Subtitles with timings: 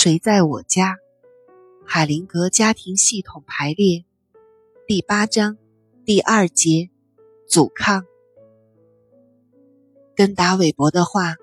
[0.00, 0.94] 谁在我家？
[1.84, 4.04] 海灵格家庭系统排列，
[4.86, 5.58] 第八章
[6.04, 6.90] 第二节，
[7.48, 8.04] 阻抗。
[10.14, 11.34] 根达韦伯的话，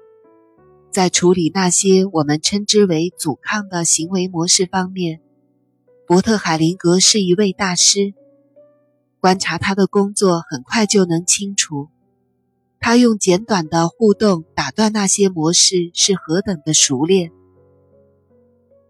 [0.89, 5.19] 在处理那些我们称之为阻抗的行为模式方面，
[6.07, 8.13] 伯特海灵格是一位大师。
[9.19, 11.89] 观察他的工作，很快就能清楚，
[12.79, 17.33] 他用简短的互动打断那些模式是何等的熟练。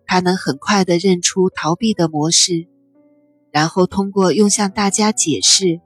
[0.08, 2.68] 他能很快地认出逃避的模式，
[3.52, 5.82] 然后通过用向大家解释、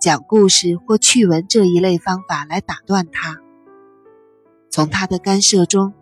[0.00, 3.40] 讲故事或趣闻这一类方法来打断他。
[4.70, 5.94] 从他的干涉中，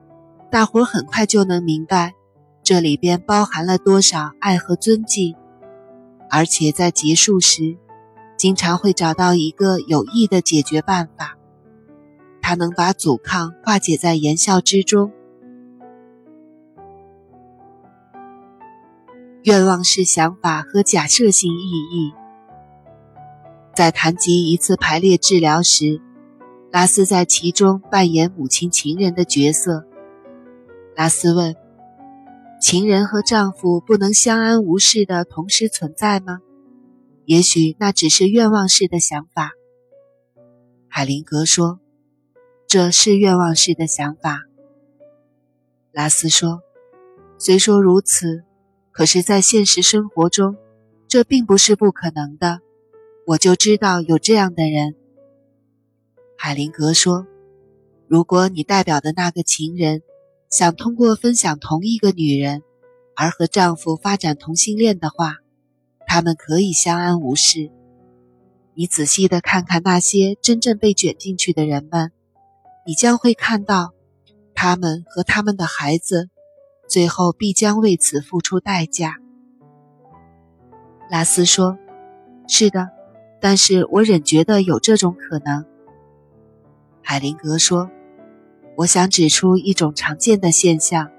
[0.50, 2.14] 大伙很快就能明白
[2.62, 5.34] 这里边包含了多少爱和尊敬，
[6.30, 7.76] 而且在结束时，
[8.36, 11.36] 经常会找到一个有益的解决办法。
[12.40, 15.12] 他能把阻抗化解在言笑之中。
[19.44, 22.12] 愿望式想法和假设性意义。
[23.74, 26.00] 在谈及一次排列治疗时，
[26.70, 29.84] 拉斯在其中扮演母亲情人的角色。
[30.94, 31.56] 拉斯问
[32.62, 36.38] ：“情人和丈夫不能相安无事的同时存在吗？
[37.24, 39.50] 也许那只是愿望式的想法。”
[40.86, 41.80] 海灵格说
[42.68, 44.42] ：“这是愿望式的想法。”
[45.90, 46.60] 拉斯说
[47.38, 48.44] ：“虽说如此。”
[48.92, 50.56] 可是，在现实生活中，
[51.08, 52.60] 这并不是不可能的。
[53.26, 54.94] 我就知道有这样的人。
[56.36, 57.26] 海灵格说
[58.06, 60.02] ：“如果你代表的那个情人
[60.50, 62.62] 想通过分享同一个女人
[63.16, 65.36] 而和丈夫发展同性恋的话，
[66.06, 67.70] 他们可以相安无事。
[68.74, 72.12] 你仔细的看看那些真正被卷进去的人们，
[72.86, 73.94] 你将会看到，
[74.54, 76.28] 他们和他们的孩子。”
[76.88, 79.16] 最后必将为此付出代价。
[81.10, 81.78] 拉斯说
[82.48, 82.90] ：“是的，
[83.40, 85.64] 但是我仍觉得有这种可能。”
[87.02, 87.90] 海灵格说
[88.76, 91.10] ：“我想指出一种常见的现象：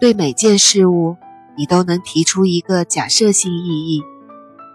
[0.00, 1.16] 对每件事物，
[1.56, 4.02] 你都能提出一个假设性意义，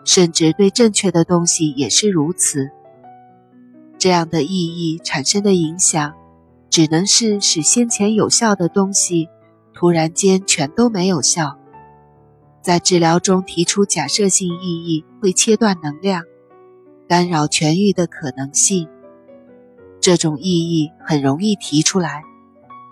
[0.03, 2.69] 甚至对正确的东西也是如此。
[3.97, 6.13] 这样的意义产生的影响，
[6.69, 9.29] 只能是使先前有效的东西。”
[9.73, 11.57] 突然间，全都没有效。
[12.61, 16.23] 在治疗中提出假设性意义会切断能量，
[17.07, 18.87] 干扰痊愈的可能性。
[19.99, 22.23] 这种意义很容易提出来，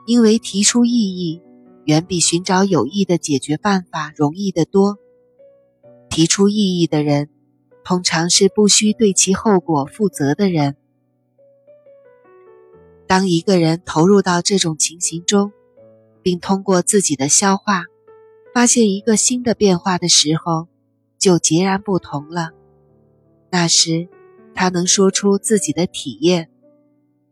[0.05, 1.41] 因为提出意义
[1.85, 4.97] 远比寻找有益的解决办法容易得多。
[6.09, 7.29] 提出意义的人，
[7.85, 10.75] 通常是不需对其后果负责的人。
[13.07, 15.53] 当一个人投入到这种情形中，
[16.23, 17.83] 并通过自己的消化，
[18.53, 20.67] 发现一个新的变化的时候，
[21.17, 22.51] 就截然不同了。
[23.49, 24.07] 那时，
[24.53, 26.49] 他能说出自己的体验，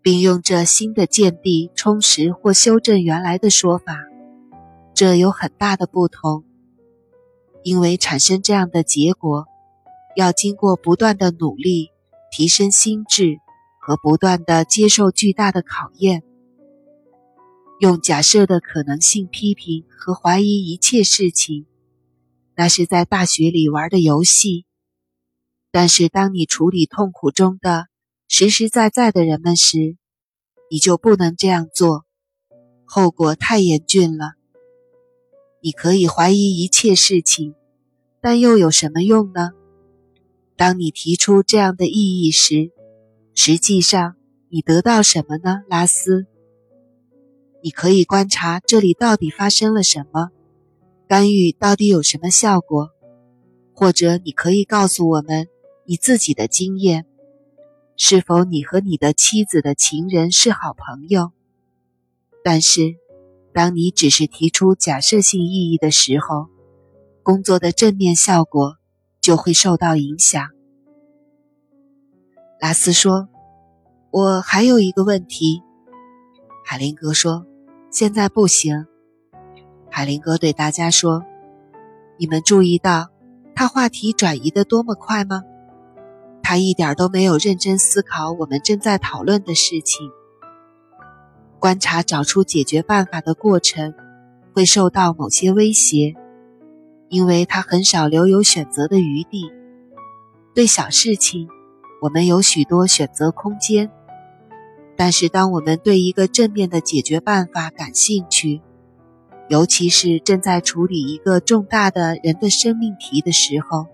[0.02, 4.06] 并用这新的见地充实或修正原来的说法。
[4.94, 6.44] 这有很大的不同，
[7.64, 9.46] 因为产生这样的结果，
[10.16, 11.90] 要经过不断的努力
[12.32, 13.38] 提升心智
[13.80, 16.24] 和不断的接受巨大的考验。
[17.80, 21.66] 用假设的可能性批评和怀疑一切事情，
[22.54, 24.66] 那是在大学里玩的游戏。
[25.72, 27.86] 但是，当你处理痛苦中的
[28.28, 29.96] 实实在在的人们时，
[30.70, 32.06] 你就不能这样做，
[32.84, 34.34] 后果太严峻了。
[35.62, 37.56] 你可以怀疑一切事情，
[38.20, 39.52] 但又有什么用呢？
[40.58, 42.72] 当你提出这样的意义时，
[43.34, 44.18] 实际上
[44.50, 46.28] 你得到什么呢，拉斯？
[47.62, 50.30] 你可以观察这里到底发生了什么，
[51.08, 52.92] 干预到底有什么效果，
[53.74, 55.50] 或者你可以告诉我们
[55.86, 57.06] 你自己的经验，
[57.98, 61.34] 是否你和你的妻子的情人是好朋友？
[62.42, 62.96] 但是，
[63.54, 66.48] 当你只是提出假设性意义的时候，
[67.24, 68.78] 工作的正面效果
[69.20, 70.42] 就会受到影响。
[72.62, 73.28] 拉斯说
[74.12, 75.62] ：“我还有一个问题。”
[76.66, 77.49] 海灵格说。
[77.92, 78.86] 现在不行，
[79.90, 81.26] 海林格对大家说
[82.20, 83.10] ：“你们注意到
[83.56, 85.44] 他话题转移的多么快吗？
[86.44, 90.12] 他一点都没有认真思考我们正在讨论的事情。
[91.58, 93.96] 观察找出解决办法的过程
[94.54, 96.16] 会受到某些威胁，
[97.08, 99.52] 因为他很少留有选择的余地。
[100.54, 101.50] 对小事情，
[102.04, 103.90] 我们有许多选择空间。”
[105.02, 108.60] 但是，当我们对一个正面的解决办法感兴趣，
[109.48, 113.88] 尤其是正在处理一个重大的人的生命题的时候，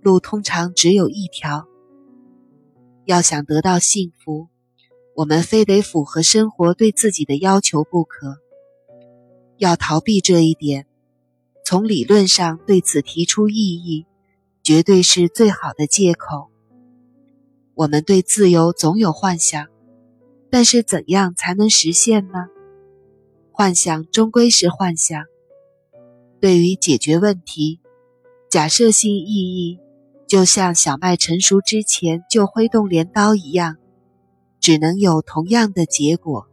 [0.00, 1.66] 路通常只有一条。
[3.04, 4.46] 要想得到幸福，
[5.16, 8.36] 我们非得符合生活对自己的要求不可。
[9.56, 10.86] 要逃避这一点，
[11.64, 14.06] 从理论上对此提出异议，
[14.62, 16.46] 绝对是最好的借口。
[17.74, 19.66] 我们对自由总有幻想，
[20.56, 22.46] 但是怎样才能实现呢？
[23.52, 25.24] 幻想终归是幻想。
[26.40, 27.82] 对于解决问题，
[28.48, 29.78] 假设性意义
[30.26, 33.76] 就像小麦成熟之前就挥动镰刀一样，
[34.58, 36.46] 只能有同样的结果。